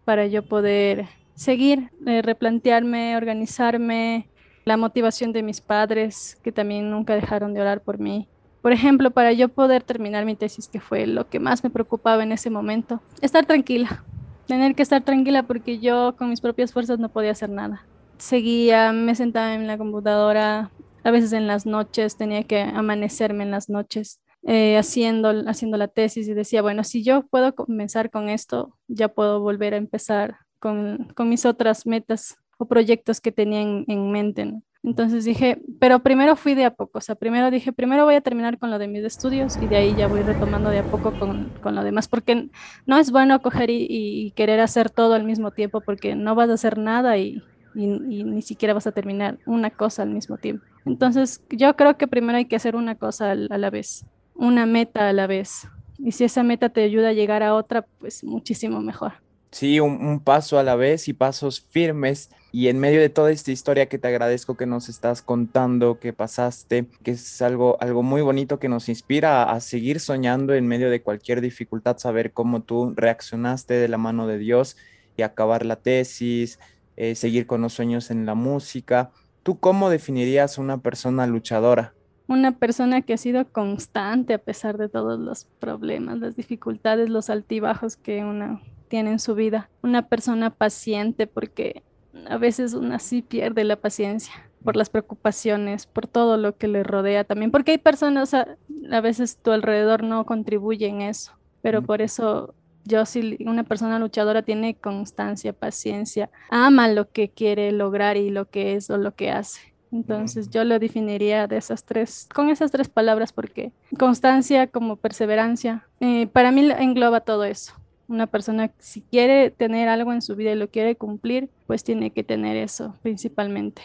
para 0.06 0.28
yo 0.28 0.44
poder 0.44 1.08
seguir, 1.36 1.92
eh, 2.06 2.22
replantearme, 2.22 3.16
organizarme, 3.16 4.28
la 4.66 4.78
motivación 4.78 5.32
de 5.34 5.44
mis 5.44 5.62
padres, 5.62 6.38
que 6.44 6.52
también 6.52 6.92
nunca 6.92 7.16
dejaron 7.16 7.54
de 7.54 7.62
orar 7.62 7.82
por 7.82 7.98
mí. 7.98 8.28
Por 8.62 8.74
ejemplo, 8.74 9.12
para 9.12 9.32
yo 9.32 9.48
poder 9.48 9.84
terminar 9.84 10.26
mi 10.26 10.36
tesis, 10.36 10.68
que 10.68 10.82
fue 10.82 11.08
lo 11.08 11.30
que 11.30 11.40
más 11.40 11.64
me 11.64 11.70
preocupaba 11.70 12.24
en 12.24 12.34
ese 12.34 12.50
momento, 12.50 13.02
estar 13.22 13.46
tranquila, 13.46 14.04
tener 14.48 14.76
que 14.76 14.84
estar 14.84 15.02
tranquila 15.02 15.44
porque 15.44 15.80
yo 15.80 16.16
con 16.18 16.30
mis 16.30 16.42
propias 16.42 16.74
fuerzas 16.74 17.00
no 17.00 17.10
podía 17.10 17.32
hacer 17.32 17.50
nada. 17.50 17.86
Seguía, 18.18 18.92
me 18.92 19.16
sentaba 19.16 19.54
en 19.54 19.66
la 19.66 19.78
computadora, 19.78 20.72
a 21.04 21.12
veces 21.12 21.32
en 21.32 21.48
las 21.48 21.66
noches, 21.66 22.18
tenía 22.18 22.44
que 22.44 22.62
amanecerme 22.62 23.44
en 23.44 23.52
las 23.52 23.70
noches 23.70 24.20
eh, 24.44 24.78
haciendo, 24.78 25.30
haciendo 25.48 25.78
la 25.78 25.90
tesis 25.90 26.28
y 26.28 26.34
decía, 26.34 26.62
bueno, 26.62 26.84
si 26.84 27.04
yo 27.04 27.28
puedo 27.28 27.54
comenzar 27.56 28.10
con 28.10 28.30
esto, 28.30 28.78
ya 28.88 29.10
puedo 29.10 29.42
volver 29.42 29.74
a 29.74 29.78
empezar 29.78 30.38
con, 30.60 31.12
con 31.16 31.30
mis 31.30 31.46
otras 31.46 31.86
metas 31.86 32.38
o 32.58 32.66
proyectos 32.66 33.20
que 33.20 33.32
tenía 33.32 33.62
en, 33.62 34.12
mente. 34.12 34.54
Entonces 34.82 35.26
dije, 35.26 35.62
pero 35.80 36.00
primero 36.00 36.38
fui 36.38 36.56
de 36.56 36.64
a 36.64 36.74
poco, 36.74 37.00
o 37.00 37.02
sea, 37.02 37.16
primero 37.16 37.52
dije, 37.52 37.74
primero 37.74 38.06
voy 38.06 38.16
a 38.16 38.22
terminar 38.22 38.58
con 38.58 38.72
lo 38.72 38.80
de 38.80 38.88
mis 38.88 39.04
estudios 39.04 39.58
y 39.62 39.68
de 39.68 39.76
ahí 39.76 39.96
ya 39.98 40.08
voy 40.08 40.22
retomando 40.22 40.70
de 40.70 40.80
a 40.80 40.84
poco 40.84 41.12
con, 41.20 41.52
con 41.62 41.76
lo 41.76 41.84
demás, 41.84 42.08
porque 42.08 42.50
no 42.86 42.98
es 42.98 43.12
bueno 43.12 43.42
coger 43.42 43.70
y, 43.70 43.88
y, 43.90 44.32
querer 44.32 44.62
hacer 44.62 44.90
todo 44.90 45.16
al 45.16 45.26
mismo 45.26 45.52
tiempo, 45.52 45.82
porque 45.82 46.16
no 46.16 46.34
vas 46.34 46.50
a 46.50 46.54
hacer 46.54 46.78
nada 46.78 47.18
y, 47.18 47.44
y, 47.76 47.88
ni 48.24 48.42
siquiera 48.42 48.74
vas 48.74 48.88
a 48.88 48.94
terminar 48.94 49.38
una 49.46 49.70
cosa 49.70 50.04
al 50.04 50.12
mismo 50.12 50.38
tiempo. 50.38 50.64
Entonces 50.86 51.44
yo 51.50 51.76
creo 51.76 51.98
que 51.98 52.08
primero 52.08 52.38
hay 52.38 52.46
que 52.46 52.56
hacer 52.56 52.78
una 52.78 52.96
cosa 52.96 53.32
a 53.32 53.36
la 53.36 53.70
vez 53.70 54.06
una 54.40 54.66
meta 54.66 55.10
a 55.10 55.14
la 55.14 55.28
vez. 55.28 55.68
Y 56.00 56.14
si 56.14 56.24
esa 56.24 56.44
meta 56.44 56.70
te 56.70 56.82
ayuda 56.82 57.10
a 57.10 57.14
llegar 57.14 57.44
a 57.44 57.54
otra, 57.54 57.86
pues 58.00 58.24
muchísimo 58.24 58.80
mejor. 58.80 59.14
Sí, 59.52 59.80
un, 59.80 60.20
paso 60.20 60.60
a 60.60 60.64
la 60.64 60.76
vez 60.76 61.08
y 61.08 61.14
pasos 61.14 61.60
firmes. 61.60 62.30
Y 62.52 62.68
en 62.70 62.80
medio 62.80 63.02
de 63.02 63.10
toda 63.10 63.32
esta 63.32 63.52
historia 63.52 63.88
que 63.88 63.98
te 63.98 64.08
agradezco 64.08 64.56
que 64.56 64.66
nos 64.66 64.90
estás 64.90 65.22
contando, 65.22 66.00
que 66.00 66.14
pasaste, 66.14 66.88
que 67.04 67.12
es 67.12 67.42
algo, 67.42 67.78
algo 67.82 68.02
muy 68.02 68.22
bonito 68.22 68.60
que 68.60 68.70
nos 68.70 68.90
inspira 68.90 69.44
a, 69.52 69.60
seguir 69.60 70.00
soñando 70.00 70.54
en 70.54 70.68
medio 70.68 70.90
de 70.90 71.02
cualquier 71.02 71.42
dificultad, 71.42 71.98
saber 71.98 72.32
cómo 72.32 72.62
tú 72.62 72.94
reaccionaste 72.96 73.74
de 73.74 73.88
la 73.88 73.98
mano 73.98 74.26
de 74.26 74.38
Dios 74.38 74.78
y 75.18 75.24
acabar 75.24 75.66
la 75.66 75.76
tesis, 75.76 76.60
eh, 76.96 77.16
seguir 77.16 77.46
con 77.46 77.62
los 77.62 77.74
sueños 77.74 78.10
en 78.10 78.26
la 78.26 78.36
música. 78.36 79.12
¿Tú 79.44 79.60
cómo 79.60 79.90
definirías 79.90 80.58
una 80.58 80.78
persona 80.78 81.28
luchadora? 81.28 81.94
Una 82.30 82.52
persona 82.54 83.02
que 83.02 83.14
ha 83.14 83.18
sido 83.18 83.44
constante 83.52 84.36
a 84.36 84.38
pesar 84.38 84.78
de 84.78 84.88
todos 84.88 85.20
los 85.20 85.46
problemas, 85.60 86.20
las 86.20 86.36
dificultades, 86.36 87.10
los 87.10 87.30
altibajos 87.30 87.98
que 87.98 88.24
una 88.24 88.62
tiene 88.88 89.12
en 89.12 89.20
su 89.20 89.34
vida. 89.34 89.70
Una 89.82 90.08
persona 90.08 90.52
paciente 90.52 91.26
porque 91.26 91.82
a 92.28 92.38
veces 92.38 92.76
una 92.76 93.00
sí 93.00 93.24
pierde 93.24 93.64
la 93.64 93.78
paciencia 93.78 94.34
por 94.64 94.76
las 94.76 94.90
preocupaciones, 94.90 95.88
por 95.88 96.06
todo 96.06 96.38
lo 96.38 96.56
que 96.56 96.68
le 96.68 96.84
rodea 96.84 97.24
también, 97.24 97.50
porque 97.50 97.72
hay 97.72 97.78
personas, 97.78 98.34
a, 98.34 98.58
veces 99.02 99.38
tu 99.38 99.52
alrededor 99.52 100.04
no 100.04 100.26
contribuye 100.26 100.88
en 100.88 101.02
eso, 101.02 101.32
pero 101.62 101.82
por 101.82 102.02
eso 102.02 102.54
yo 102.84 103.06
si 103.06 103.38
una 103.46 103.64
persona 103.64 104.00
luchadora 104.00 104.42
tiene 104.44 104.76
constancia, 104.76 105.54
paciencia, 105.54 106.30
ama 106.50 106.90
lo 106.90 107.10
que 107.10 107.30
quiere 107.30 107.72
lograr 107.72 108.18
y 108.18 108.30
lo 108.30 108.50
que 108.50 108.76
es 108.76 108.90
o 108.90 108.98
lo 108.98 109.16
que 109.16 109.32
hace. 109.32 109.69
Entonces 109.92 110.50
yo 110.50 110.64
lo 110.64 110.78
definiría 110.78 111.48
de 111.48 111.58
esas 111.58 111.84
tres, 111.84 112.28
con 112.34 112.50
esas 112.50 112.72
tres 112.72 112.90
palabras 112.90 113.34
porque 113.34 113.72
constancia 113.98 114.68
como 114.68 114.98
perseverancia, 114.98 115.88
eh, 116.00 116.28
para 116.28 116.52
mí 116.52 116.70
engloba 116.78 117.22
todo 117.22 117.44
eso. 117.44 117.74
Una 118.08 118.28
persona 118.28 118.72
si 118.80 119.02
quiere 119.02 119.52
tener 119.52 119.88
algo 119.88 120.14
en 120.14 120.22
su 120.22 120.36
vida 120.36 120.52
y 120.52 120.56
lo 120.56 120.70
quiere 120.70 120.96
cumplir, 120.96 121.50
pues 121.68 121.84
tiene 121.84 122.12
que 122.12 122.24
tener 122.24 122.56
eso 122.58 122.96
principalmente. 123.02 123.82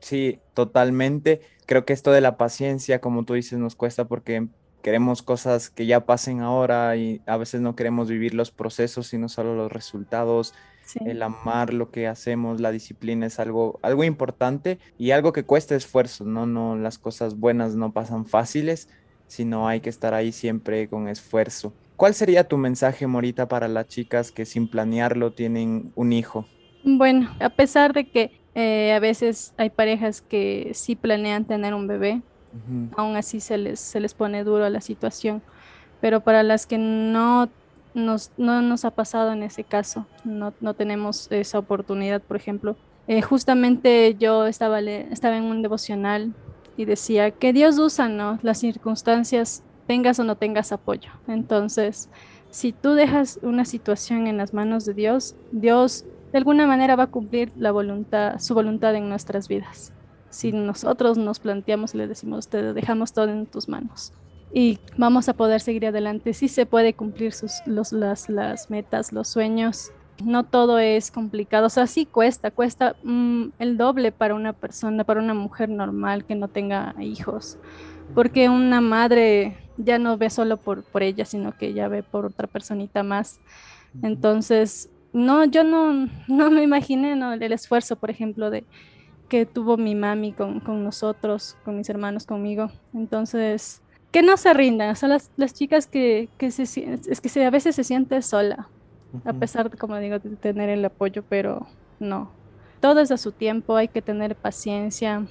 Sí, 0.00 0.38
totalmente. 0.54 1.40
Creo 1.66 1.84
que 1.84 1.92
esto 1.92 2.12
de 2.12 2.20
la 2.20 2.36
paciencia, 2.36 3.00
como 3.00 3.24
tú 3.24 3.34
dices, 3.34 3.58
nos 3.58 3.74
cuesta 3.74 4.06
porque 4.06 4.46
queremos 4.82 5.22
cosas 5.22 5.70
que 5.70 5.86
ya 5.86 6.06
pasen 6.06 6.40
ahora 6.40 6.96
y 6.96 7.20
a 7.26 7.36
veces 7.36 7.60
no 7.60 7.74
queremos 7.76 8.08
vivir 8.08 8.34
los 8.34 8.50
procesos, 8.50 9.08
sino 9.08 9.28
solo 9.28 9.54
los 9.54 9.70
resultados 9.70 10.54
el 11.04 11.22
amar 11.22 11.72
lo 11.74 11.90
que 11.90 12.06
hacemos, 12.06 12.60
la 12.60 12.70
disciplina 12.70 13.26
es 13.26 13.38
algo, 13.38 13.78
algo 13.82 14.04
importante 14.04 14.78
y 14.98 15.10
algo 15.10 15.32
que 15.32 15.44
cuesta 15.44 15.74
esfuerzo, 15.74 16.24
¿no? 16.24 16.46
No, 16.46 16.76
las 16.76 16.98
cosas 16.98 17.38
buenas 17.38 17.74
no 17.76 17.92
pasan 17.92 18.24
fáciles, 18.26 18.88
sino 19.26 19.68
hay 19.68 19.80
que 19.80 19.90
estar 19.90 20.14
ahí 20.14 20.32
siempre 20.32 20.88
con 20.88 21.08
esfuerzo. 21.08 21.72
¿Cuál 21.96 22.14
sería 22.14 22.44
tu 22.44 22.56
mensaje, 22.58 23.06
Morita, 23.06 23.48
para 23.48 23.68
las 23.68 23.88
chicas 23.88 24.30
que 24.30 24.44
sin 24.44 24.68
planearlo 24.68 25.32
tienen 25.32 25.92
un 25.94 26.12
hijo? 26.12 26.46
Bueno, 26.84 27.28
a 27.40 27.48
pesar 27.48 27.92
de 27.92 28.08
que 28.08 28.30
eh, 28.54 28.92
a 28.92 29.00
veces 29.00 29.52
hay 29.56 29.70
parejas 29.70 30.22
que 30.22 30.70
sí 30.74 30.96
planean 30.96 31.44
tener 31.44 31.74
un 31.74 31.86
bebé, 31.86 32.22
aún 32.96 33.16
así 33.16 33.40
se 33.40 33.58
les, 33.58 33.78
se 33.78 34.00
les 34.00 34.14
pone 34.14 34.42
duro 34.42 34.64
a 34.64 34.70
la 34.70 34.80
situación, 34.80 35.42
pero 36.00 36.20
para 36.20 36.42
las 36.42 36.66
que 36.66 36.78
no 36.78 37.48
nos, 37.98 38.32
no 38.36 38.62
nos 38.62 38.84
ha 38.84 38.90
pasado 38.90 39.32
en 39.32 39.42
ese 39.42 39.64
caso, 39.64 40.06
no, 40.24 40.52
no 40.60 40.74
tenemos 40.74 41.30
esa 41.30 41.58
oportunidad, 41.58 42.22
por 42.22 42.36
ejemplo. 42.36 42.76
Eh, 43.06 43.22
justamente 43.22 44.16
yo 44.18 44.46
estaba, 44.46 44.80
estaba 44.80 45.36
en 45.36 45.44
un 45.44 45.62
devocional 45.62 46.34
y 46.76 46.84
decía 46.84 47.30
que 47.30 47.52
Dios 47.52 47.78
usa 47.78 48.08
¿no? 48.08 48.38
las 48.42 48.58
circunstancias, 48.58 49.62
tengas 49.86 50.18
o 50.20 50.24
no 50.24 50.36
tengas 50.36 50.72
apoyo. 50.72 51.10
Entonces, 51.26 52.08
si 52.50 52.72
tú 52.72 52.94
dejas 52.94 53.38
una 53.42 53.64
situación 53.64 54.26
en 54.26 54.36
las 54.36 54.54
manos 54.54 54.84
de 54.84 54.94
Dios, 54.94 55.36
Dios 55.52 56.04
de 56.32 56.38
alguna 56.38 56.66
manera 56.66 56.96
va 56.96 57.04
a 57.04 57.10
cumplir 57.10 57.52
la 57.56 57.72
voluntad, 57.72 58.38
su 58.38 58.54
voluntad 58.54 58.94
en 58.94 59.08
nuestras 59.08 59.48
vidas. 59.48 59.92
Si 60.30 60.52
nosotros 60.52 61.16
nos 61.16 61.38
planteamos 61.38 61.94
y 61.94 61.98
le 61.98 62.06
decimos, 62.06 62.48
te 62.48 62.74
dejamos 62.74 63.12
todo 63.14 63.30
en 63.30 63.46
tus 63.46 63.68
manos 63.68 64.12
y 64.52 64.78
vamos 64.96 65.28
a 65.28 65.34
poder 65.34 65.60
seguir 65.60 65.86
adelante. 65.86 66.32
Sí 66.32 66.48
se 66.48 66.66
puede 66.66 66.94
cumplir 66.94 67.32
sus, 67.32 67.62
los, 67.66 67.92
las, 67.92 68.28
las 68.28 68.70
metas, 68.70 69.12
los 69.12 69.28
sueños. 69.28 69.92
No 70.24 70.44
todo 70.44 70.80
es 70.80 71.12
complicado, 71.12 71.66
o 71.66 71.70
sea, 71.70 71.86
sí 71.86 72.04
cuesta, 72.04 72.50
cuesta 72.50 72.96
mm, 73.04 73.50
el 73.60 73.76
doble 73.76 74.10
para 74.10 74.34
una 74.34 74.52
persona, 74.52 75.04
para 75.04 75.20
una 75.20 75.34
mujer 75.34 75.68
normal 75.68 76.24
que 76.24 76.34
no 76.34 76.48
tenga 76.48 76.96
hijos, 76.98 77.56
porque 78.16 78.48
una 78.48 78.80
madre 78.80 79.56
ya 79.76 80.00
no 80.00 80.16
ve 80.16 80.28
solo 80.28 80.56
por, 80.56 80.82
por 80.82 81.04
ella, 81.04 81.24
sino 81.24 81.56
que 81.56 81.72
ya 81.72 81.86
ve 81.86 82.02
por 82.02 82.26
otra 82.26 82.48
personita 82.48 83.04
más. 83.04 83.38
Entonces, 84.02 84.90
no, 85.12 85.44
yo 85.44 85.62
no, 85.62 86.08
no 86.26 86.50
me 86.50 86.64
imaginé 86.64 87.14
¿no? 87.14 87.32
el 87.32 87.52
esfuerzo, 87.52 87.94
por 87.94 88.10
ejemplo, 88.10 88.50
de 88.50 88.64
que 89.28 89.46
tuvo 89.46 89.76
mi 89.76 89.94
mami 89.94 90.32
con, 90.32 90.58
con 90.58 90.82
nosotros, 90.82 91.56
con 91.64 91.76
mis 91.76 91.88
hermanos, 91.88 92.26
conmigo. 92.26 92.72
Entonces, 92.92 93.82
que 94.10 94.22
no 94.22 94.36
se 94.36 94.54
rindan, 94.54 94.96
son 94.96 95.10
las, 95.10 95.30
las 95.36 95.54
chicas 95.54 95.86
que, 95.86 96.28
que 96.38 96.50
se, 96.50 96.62
es 96.62 97.20
que 97.20 97.28
se, 97.28 97.44
a 97.44 97.50
veces 97.50 97.76
se 97.76 97.84
siente 97.84 98.22
sola, 98.22 98.68
a 99.24 99.32
pesar, 99.32 99.70
de, 99.70 99.76
como 99.76 99.96
digo, 99.98 100.18
de 100.18 100.36
tener 100.36 100.68
el 100.68 100.84
apoyo, 100.84 101.22
pero 101.28 101.66
no. 101.98 102.30
Todo 102.80 103.00
es 103.00 103.10
a 103.10 103.16
su 103.16 103.32
tiempo, 103.32 103.76
hay 103.76 103.88
que 103.88 104.02
tener 104.02 104.36
paciencia, 104.36 105.26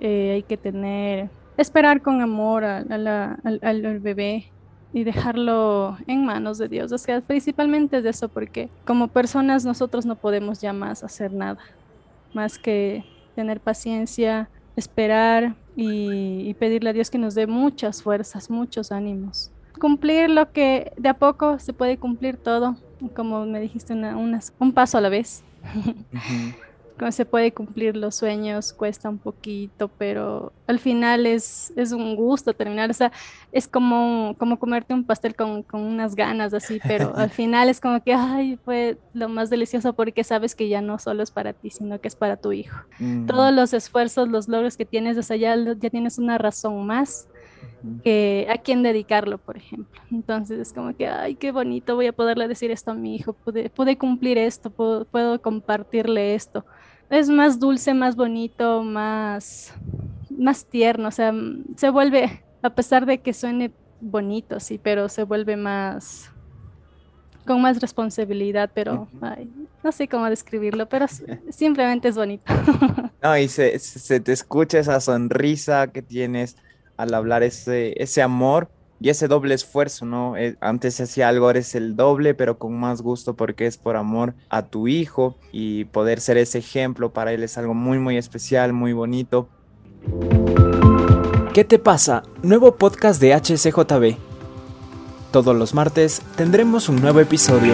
eh, 0.00 0.32
hay 0.34 0.42
que 0.42 0.56
tener, 0.56 1.30
esperar 1.56 2.02
con 2.02 2.20
amor 2.20 2.64
a, 2.64 2.80
la, 2.82 3.38
al, 3.44 3.60
al, 3.62 4.00
bebé 4.00 4.50
y 4.92 5.04
dejarlo 5.04 5.96
en 6.06 6.24
manos 6.24 6.58
de 6.58 6.68
Dios. 6.68 6.92
O 6.92 6.98
sea, 6.98 7.20
principalmente 7.20 8.02
de 8.02 8.10
eso, 8.10 8.28
porque 8.28 8.68
como 8.84 9.08
personas 9.08 9.64
nosotros 9.64 10.06
no 10.06 10.16
podemos 10.16 10.60
ya 10.60 10.72
más 10.72 11.02
hacer 11.02 11.32
nada, 11.32 11.58
más 12.34 12.58
que 12.58 13.04
tener 13.34 13.60
paciencia, 13.60 14.48
esperar 14.82 15.54
y, 15.76 16.54
pedirle 16.54 16.90
a 16.90 16.92
Dios 16.92 17.10
que 17.10 17.18
nos 17.18 17.34
dé 17.34 17.46
muchas 17.46 18.02
fuerzas, 18.02 18.50
muchos 18.50 18.92
ánimos. 18.92 19.50
Cumplir 19.80 20.30
lo 20.30 20.52
que 20.52 20.92
de 20.96 21.08
a 21.08 21.14
poco 21.14 21.58
se 21.58 21.72
puede 21.72 21.96
cumplir 21.96 22.36
todo, 22.36 22.76
como 23.14 23.46
me 23.46 23.60
dijiste, 23.60 23.94
una, 23.94 24.40
un 24.58 24.72
paso 24.72 24.98
a 24.98 25.00
la 25.00 25.08
vez. 25.08 25.42
Se 27.10 27.24
puede 27.24 27.52
cumplir 27.52 27.96
los 27.96 28.14
sueños, 28.14 28.72
cuesta 28.72 29.08
un 29.08 29.18
poquito, 29.18 29.88
pero 29.98 30.52
al 30.66 30.78
final 30.78 31.26
es, 31.26 31.72
es 31.76 31.92
un 31.92 32.16
gusto 32.16 32.54
terminar. 32.54 32.90
O 32.90 32.94
sea, 32.94 33.12
es 33.50 33.66
como, 33.66 34.36
como 34.38 34.58
comerte 34.58 34.94
un 34.94 35.04
pastel 35.04 35.34
con, 35.34 35.62
con 35.62 35.80
unas 35.80 36.14
ganas 36.14 36.54
así, 36.54 36.80
pero 36.86 37.12
al 37.16 37.30
final 37.30 37.68
es 37.68 37.80
como 37.80 38.02
que, 38.02 38.14
ay, 38.14 38.58
fue 38.64 38.98
lo 39.14 39.28
más 39.28 39.50
delicioso 39.50 39.92
porque 39.94 40.24
sabes 40.24 40.54
que 40.54 40.68
ya 40.68 40.80
no 40.80 40.98
solo 40.98 41.22
es 41.22 41.30
para 41.30 41.52
ti, 41.52 41.70
sino 41.70 42.00
que 42.00 42.08
es 42.08 42.16
para 42.16 42.36
tu 42.36 42.52
hijo. 42.52 42.78
Mm. 42.98 43.26
Todos 43.26 43.52
los 43.52 43.72
esfuerzos, 43.72 44.28
los 44.28 44.48
logros 44.48 44.76
que 44.76 44.84
tienes, 44.84 45.18
o 45.18 45.22
sea, 45.22 45.36
ya, 45.36 45.56
ya 45.56 45.90
tienes 45.90 46.18
una 46.18 46.38
razón 46.38 46.86
más 46.86 47.28
que 48.04 48.46
a 48.48 48.58
quién 48.58 48.82
dedicarlo, 48.82 49.38
por 49.38 49.56
ejemplo. 49.56 50.00
Entonces 50.10 50.60
es 50.60 50.72
como 50.72 50.94
que, 50.96 51.08
ay, 51.08 51.34
qué 51.34 51.52
bonito, 51.52 51.96
voy 51.96 52.06
a 52.06 52.12
poderle 52.12 52.48
decir 52.48 52.70
esto 52.70 52.92
a 52.92 52.94
mi 52.94 53.16
hijo, 53.16 53.32
pude, 53.32 53.70
pude 53.70 53.98
cumplir 53.98 54.38
esto, 54.38 54.70
puedo, 54.70 55.04
puedo 55.04 55.40
compartirle 55.40 56.34
esto 56.34 56.64
es 57.12 57.28
más 57.28 57.60
dulce, 57.60 57.92
más 57.92 58.16
bonito, 58.16 58.82
más, 58.82 59.72
más 60.30 60.64
tierno, 60.64 61.08
o 61.08 61.10
sea, 61.10 61.32
se 61.76 61.90
vuelve, 61.90 62.42
a 62.62 62.70
pesar 62.70 63.04
de 63.04 63.20
que 63.20 63.34
suene 63.34 63.70
bonito, 64.00 64.58
sí, 64.60 64.80
pero 64.82 65.08
se 65.10 65.22
vuelve 65.24 65.56
más, 65.56 66.30
con 67.46 67.60
más 67.60 67.80
responsabilidad, 67.80 68.70
pero 68.74 69.08
no 69.84 69.92
sé 69.92 70.08
cómo 70.08 70.28
describirlo, 70.30 70.88
pero 70.88 71.06
simplemente 71.50 72.08
es 72.08 72.16
bonito. 72.16 72.44
No, 73.22 73.38
y 73.38 73.46
se, 73.46 73.78
se, 73.78 74.18
te 74.18 74.32
escucha 74.32 74.80
esa 74.80 74.98
sonrisa 74.98 75.86
que 75.86 76.02
tienes 76.02 76.56
al 76.96 77.14
hablar, 77.14 77.44
ese, 77.44 77.94
ese 78.02 78.20
amor 78.20 78.68
y 79.02 79.10
ese 79.10 79.26
doble 79.26 79.54
esfuerzo, 79.54 80.06
¿no? 80.06 80.36
Eh, 80.36 80.56
antes 80.60 81.00
hacía 81.00 81.28
algo, 81.28 81.50
eres 81.50 81.74
el 81.74 81.96
doble, 81.96 82.34
pero 82.34 82.58
con 82.58 82.78
más 82.78 83.02
gusto 83.02 83.34
porque 83.34 83.66
es 83.66 83.76
por 83.76 83.96
amor 83.96 84.34
a 84.48 84.66
tu 84.66 84.86
hijo 84.86 85.36
y 85.50 85.86
poder 85.86 86.20
ser 86.20 86.38
ese 86.38 86.58
ejemplo 86.58 87.12
para 87.12 87.32
él 87.32 87.42
es 87.42 87.58
algo 87.58 87.74
muy, 87.74 87.98
muy 87.98 88.16
especial, 88.16 88.72
muy 88.72 88.92
bonito. 88.92 89.48
¿Qué 91.52 91.64
te 91.64 91.80
pasa? 91.80 92.22
Nuevo 92.42 92.76
podcast 92.76 93.20
de 93.20 93.34
HCJB. 93.34 94.16
Todos 95.32 95.56
los 95.56 95.74
martes 95.74 96.22
tendremos 96.36 96.88
un 96.88 97.02
nuevo 97.02 97.18
episodio. 97.18 97.72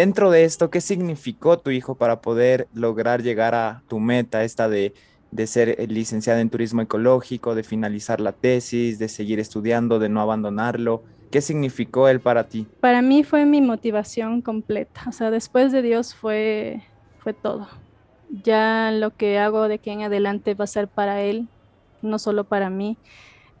Dentro 0.00 0.30
de 0.30 0.44
esto, 0.44 0.70
¿qué 0.70 0.80
significó 0.80 1.58
tu 1.58 1.68
hijo 1.68 1.94
para 1.94 2.22
poder 2.22 2.68
lograr 2.72 3.22
llegar 3.22 3.54
a 3.54 3.82
tu 3.86 4.00
meta, 4.00 4.44
esta 4.44 4.66
de, 4.66 4.94
ser 5.44 5.76
licenciada 5.90 6.40
en 6.40 6.48
turismo 6.48 6.80
ecológico, 6.80 7.54
de 7.54 7.64
finalizar 7.64 8.18
la 8.18 8.32
tesis, 8.32 8.98
de 8.98 9.10
seguir 9.10 9.38
estudiando, 9.40 9.98
de 9.98 10.08
no 10.08 10.22
abandonarlo? 10.22 11.02
¿Qué 11.30 11.42
significó 11.42 12.08
él 12.08 12.18
para 12.18 12.48
ti? 12.48 12.66
Para 12.80 13.02
mí 13.02 13.24
fue 13.24 13.44
mi 13.44 13.60
motivación 13.60 14.40
completa. 14.40 15.02
O 15.06 15.12
sea, 15.12 15.30
después 15.30 15.70
de 15.70 15.82
Dios 15.82 16.14
fue, 16.14 16.82
fue 17.18 17.34
todo. 17.34 17.68
Ya 18.30 18.92
lo 18.92 19.14
que 19.14 19.38
hago 19.38 19.68
de 19.68 19.74
aquí 19.74 19.90
en 19.90 20.00
adelante 20.00 20.54
va 20.54 20.64
a 20.64 20.66
ser 20.66 20.88
para 20.88 21.20
él, 21.20 21.46
no 22.00 22.18
solo 22.18 22.44
para 22.44 22.70
mí. 22.70 22.96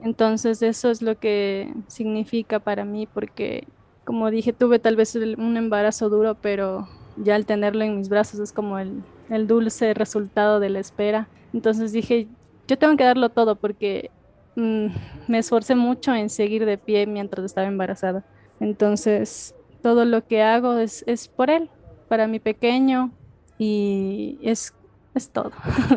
Entonces 0.00 0.62
eso 0.62 0.90
es 0.90 1.02
lo 1.02 1.18
que 1.18 1.70
significa 1.86 2.60
para 2.60 2.86
mí 2.86 3.06
porque 3.06 3.66
como 4.04 4.30
dije, 4.30 4.52
tuve 4.52 4.78
tal 4.78 4.96
vez 4.96 5.14
un 5.14 5.56
embarazo 5.56 6.08
duro, 6.08 6.36
pero 6.40 6.88
ya 7.16 7.34
al 7.34 7.46
tenerlo 7.46 7.84
en 7.84 7.96
mis 7.96 8.08
brazos 8.08 8.40
es 8.40 8.52
como 8.52 8.78
el, 8.78 9.02
dulce 9.46 9.94
resultado 9.94 10.60
de 10.60 10.70
la 10.70 10.80
espera. 10.80 11.28
Entonces 11.52 11.92
dije, 11.92 12.26
yo 12.66 12.78
tengo 12.78 12.96
que 12.96 13.04
darlo 13.04 13.28
todo 13.28 13.56
porque 13.56 14.10
mm, 14.56 14.86
me 15.28 15.38
esforcé 15.38 15.74
mucho 15.74 16.14
en 16.14 16.30
seguir 16.30 16.64
de 16.66 16.78
pie 16.78 17.06
mientras 17.06 17.44
estaba 17.44 17.66
embarazada. 17.66 18.24
Entonces, 18.58 19.54
todo 19.82 20.04
lo 20.04 20.26
que 20.26 20.42
hago 20.42 20.78
es, 20.78 21.04
por 21.36 21.50
él, 21.50 21.70
para 22.08 22.26
mi 22.26 22.40
pequeño, 22.40 23.12
y 23.58 24.38
es, 24.42 24.74
es 25.14 25.30
todo. 25.30 25.52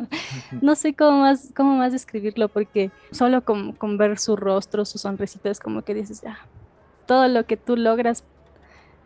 no 0.62 0.76
sé 0.76 0.94
cómo 0.94 1.22
más, 1.22 1.52
cómo 1.56 1.76
más 1.76 1.92
describirlo 1.92 2.48
porque 2.50 2.92
solo 3.12 3.44
con, 3.44 3.74
con 3.74 3.98
ver 3.98 4.20
su 4.20 4.36
rostro, 4.36 4.86
su 4.86 4.98
sonrisita, 4.98 5.50
es 5.50 5.60
como 5.60 5.84
que 5.84 5.94
dices, 5.94 6.22
ya, 6.22 6.38
todo 7.06 7.28
lo 7.28 7.46
que 7.46 7.58
tú 7.58 7.78
logras 7.78 8.24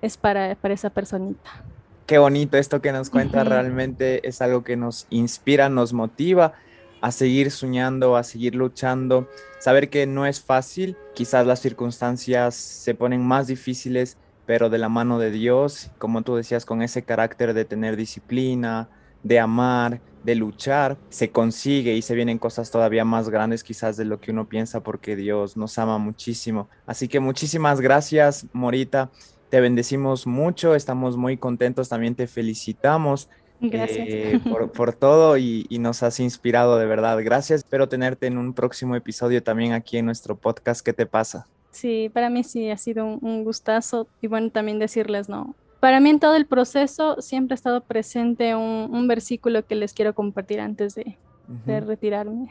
es 0.02 0.18
para, 0.18 0.56
para 0.56 0.74
esa 0.74 0.90
personita. 0.90 1.64
Qué 2.06 2.18
bonito 2.18 2.58
esto 2.58 2.82
que 2.82 2.94
nos 2.94 3.10
cuenta, 3.10 3.44
realmente 3.44 4.26
es 4.28 4.42
algo 4.42 4.64
que 4.64 4.78
nos 4.78 5.08
inspira, 5.10 5.68
nos 5.68 5.92
motiva 5.92 6.54
a 7.02 7.12
seguir 7.12 7.52
soñando, 7.52 8.16
a 8.16 8.24
seguir 8.24 8.56
luchando, 8.56 9.28
saber 9.60 9.90
que 9.90 10.08
no 10.08 10.26
es 10.26 10.42
fácil, 10.42 10.96
quizás 11.14 11.46
las 11.46 11.60
circunstancias 11.60 12.56
se 12.56 12.96
ponen 12.96 13.26
más 13.26 13.48
difíciles, 13.48 14.18
pero 14.46 14.70
de 14.70 14.78
la 14.78 14.90
mano 14.90 15.20
de 15.20 15.32
Dios, 15.32 15.92
como 15.98 16.22
tú 16.22 16.36
decías, 16.36 16.66
con 16.66 16.82
ese 16.82 17.04
carácter 17.04 17.54
de 17.54 17.66
tener 17.66 17.98
disciplina, 17.98 18.88
de 19.28 19.40
amar, 19.40 20.00
de 20.24 20.36
luchar, 20.36 20.98
se 21.10 21.30
consigue 21.30 21.94
y 21.96 22.02
se 22.02 22.16
vienen 22.16 22.38
cosas 22.38 22.72
todavía 22.72 23.06
más 23.06 23.30
grandes 23.30 23.64
quizás 23.64 23.98
de 23.98 24.06
lo 24.06 24.20
que 24.20 24.32
uno 24.32 24.48
piensa 24.48 24.82
porque 24.82 25.16
Dios 25.16 25.58
nos 25.58 25.78
ama 25.78 25.98
muchísimo. 25.98 26.70
Así 26.86 27.08
que 27.08 27.20
muchísimas 27.20 27.82
gracias, 27.82 28.46
Morita. 28.54 29.10
Te 29.50 29.62
bendecimos 29.62 30.28
mucho, 30.28 30.76
estamos 30.76 31.16
muy 31.16 31.38
contentos, 31.38 31.90
también 31.90 32.16
te 32.16 32.28
felicitamos. 32.28 33.30
Eh, 33.60 34.40
por, 34.76 34.94
todo 34.94 35.36
y, 35.38 35.66
nos 35.80 36.04
has 36.04 36.20
inspirado 36.20 36.78
de 36.78 36.86
verdad. 36.86 37.18
Gracias, 37.24 37.62
espero 37.62 37.90
tenerte 37.90 38.28
en 38.28 38.38
un 38.38 38.54
próximo 38.54 38.96
episodio 38.96 39.42
también 39.42 39.74
aquí 39.74 39.98
en 39.98 40.06
nuestro 40.06 40.36
podcast. 40.36 40.86
¿Qué 40.86 40.94
te 40.94 41.06
pasa? 41.06 41.48
Sí, 41.72 42.10
para 42.14 42.30
mí 42.30 42.44
sí 42.44 42.70
ha 42.70 42.78
sido 42.78 43.06
un, 43.06 43.20
un 43.22 43.44
gustazo 43.44 44.08
y 44.22 44.28
bueno, 44.28 44.52
también 44.52 44.80
decirles, 44.80 45.30
¿no? 45.30 45.56
Para 45.80 46.00
mí 46.00 46.10
en 46.10 46.20
todo 46.20 46.36
el 46.36 46.48
proceso 46.48 47.22
siempre 47.22 47.54
ha 47.54 47.56
estado 47.56 47.82
presente 47.82 48.56
un, 48.56 49.08
versículo 49.08 49.66
que 49.66 49.76
les 49.76 49.94
quiero 49.94 50.16
compartir 50.16 50.60
antes 50.60 50.96
de, 50.96 51.18
de 51.66 51.80
retirarme. 51.80 52.50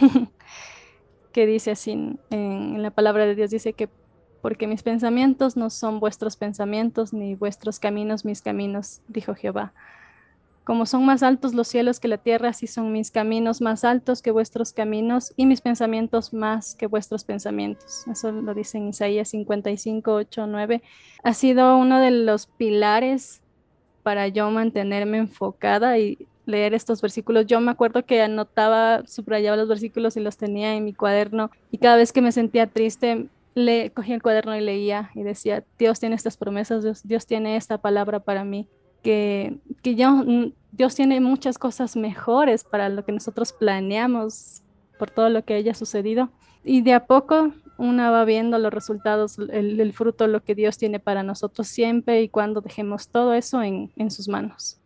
que 1.32 1.46
dice 1.46 1.70
así 1.72 1.92
en, 1.92 2.18
en 2.30 2.82
la 2.82 2.90
palabra 2.90 3.26
de 3.26 3.34
Dios, 3.34 3.50
dice 3.50 3.72
que 3.72 3.88
porque 4.40 4.66
mis 4.68 4.82
pensamientos 4.82 5.56
no 5.56 5.70
son 5.70 5.98
vuestros 5.98 6.36
pensamientos, 6.36 7.12
ni 7.12 7.34
vuestros 7.34 7.80
caminos 7.80 8.24
mis 8.24 8.42
caminos, 8.42 9.00
dijo 9.08 9.34
Jehová. 9.34 9.72
Como 10.66 10.84
son 10.84 11.04
más 11.04 11.22
altos 11.22 11.54
los 11.54 11.68
cielos 11.68 12.00
que 12.00 12.08
la 12.08 12.18
tierra, 12.18 12.48
así 12.48 12.66
son 12.66 12.90
mis 12.90 13.12
caminos 13.12 13.60
más 13.60 13.84
altos 13.84 14.20
que 14.20 14.32
vuestros 14.32 14.72
caminos 14.72 15.32
y 15.36 15.46
mis 15.46 15.60
pensamientos 15.60 16.34
más 16.34 16.74
que 16.74 16.88
vuestros 16.88 17.22
pensamientos. 17.22 18.04
Eso 18.10 18.32
lo 18.32 18.52
dice 18.52 18.78
en 18.78 18.88
Isaías 18.88 19.28
55, 19.28 20.12
8, 20.12 20.48
9. 20.48 20.82
Ha 21.22 21.34
sido 21.34 21.78
uno 21.78 22.00
de 22.00 22.10
los 22.10 22.48
pilares 22.48 23.42
para 24.02 24.26
yo 24.26 24.50
mantenerme 24.50 25.18
enfocada 25.18 25.98
y 25.98 26.26
leer 26.46 26.74
estos 26.74 27.00
versículos. 27.00 27.46
Yo 27.46 27.60
me 27.60 27.70
acuerdo 27.70 28.04
que 28.04 28.20
anotaba, 28.20 29.06
subrayaba 29.06 29.56
los 29.56 29.68
versículos 29.68 30.16
y 30.16 30.20
los 30.20 30.36
tenía 30.36 30.74
en 30.74 30.84
mi 30.84 30.94
cuaderno 30.94 31.52
y 31.70 31.78
cada 31.78 31.94
vez 31.94 32.12
que 32.12 32.22
me 32.22 32.32
sentía 32.32 32.66
triste, 32.66 33.28
le 33.54 33.90
cogía 33.90 34.16
el 34.16 34.22
cuaderno 34.22 34.56
y 34.56 34.60
leía 34.62 35.10
y 35.14 35.22
decía, 35.22 35.62
Dios 35.78 36.00
tiene 36.00 36.16
estas 36.16 36.36
promesas, 36.36 36.82
Dios, 36.82 37.06
Dios 37.06 37.24
tiene 37.24 37.54
esta 37.54 37.78
palabra 37.78 38.18
para 38.18 38.42
mí 38.42 38.68
que, 39.06 39.56
que 39.82 39.94
mm, 39.94 40.52
Dios 40.72 40.96
tiene 40.96 41.20
muchas 41.20 41.58
cosas 41.58 41.94
mejores 41.94 42.64
para 42.64 42.88
lo 42.88 43.04
que 43.04 43.12
nosotros 43.12 43.52
planeamos 43.52 44.62
por 44.98 45.12
todo 45.12 45.28
lo 45.28 45.44
que 45.44 45.54
haya 45.54 45.74
sucedido. 45.74 46.28
Y 46.64 46.80
de 46.80 46.92
a 46.92 47.06
poco 47.06 47.52
una 47.78 48.10
va 48.10 48.24
viendo 48.24 48.58
los 48.58 48.74
resultados, 48.74 49.38
el, 49.38 49.78
el 49.78 49.92
fruto, 49.92 50.26
lo 50.26 50.42
que 50.42 50.56
Dios 50.56 50.76
tiene 50.76 50.98
para 50.98 51.22
nosotros 51.22 51.68
siempre 51.68 52.20
y 52.22 52.28
cuando 52.28 52.60
dejemos 52.60 53.06
todo 53.06 53.32
eso 53.34 53.62
en, 53.62 53.92
en 53.94 54.10
sus 54.10 54.26
manos. 54.26 54.80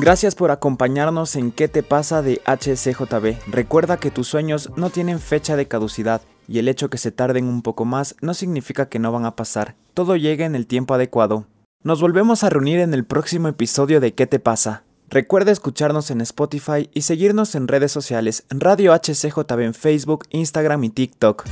Gracias 0.00 0.34
por 0.34 0.50
acompañarnos 0.50 1.36
en 1.36 1.52
¿Qué 1.52 1.68
te 1.68 1.82
pasa 1.82 2.22
de 2.22 2.40
HCJB? 2.46 3.52
Recuerda 3.52 3.98
que 3.98 4.10
tus 4.10 4.28
sueños 4.28 4.70
no 4.74 4.88
tienen 4.88 5.20
fecha 5.20 5.56
de 5.56 5.68
caducidad 5.68 6.22
y 6.48 6.58
el 6.58 6.68
hecho 6.68 6.88
que 6.88 6.96
se 6.96 7.12
tarden 7.12 7.44
un 7.44 7.60
poco 7.60 7.84
más 7.84 8.16
no 8.22 8.32
significa 8.32 8.88
que 8.88 8.98
no 8.98 9.12
van 9.12 9.26
a 9.26 9.36
pasar. 9.36 9.74
Todo 9.92 10.16
llega 10.16 10.46
en 10.46 10.54
el 10.54 10.66
tiempo 10.66 10.94
adecuado. 10.94 11.44
Nos 11.82 12.00
volvemos 12.00 12.44
a 12.44 12.48
reunir 12.48 12.80
en 12.80 12.94
el 12.94 13.04
próximo 13.04 13.48
episodio 13.48 14.00
de 14.00 14.14
¿Qué 14.14 14.26
te 14.26 14.38
pasa? 14.38 14.84
Recuerda 15.10 15.52
escucharnos 15.52 16.10
en 16.10 16.22
Spotify 16.22 16.88
y 16.94 17.02
seguirnos 17.02 17.54
en 17.54 17.68
redes 17.68 17.92
sociales, 17.92 18.44
Radio 18.48 18.94
HCJB 18.94 19.60
en 19.60 19.74
Facebook, 19.74 20.24
Instagram 20.30 20.82
y 20.82 20.88
TikTok. 20.88 21.44